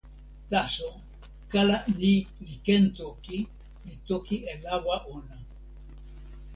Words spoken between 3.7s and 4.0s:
li